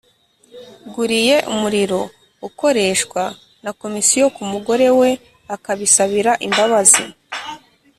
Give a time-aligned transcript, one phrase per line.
[0.93, 2.01] guriye umuriro
[2.47, 3.23] ukoreshwa
[3.63, 5.09] na Komisiyo ku mugore we
[5.55, 7.03] akabisabira imbabazi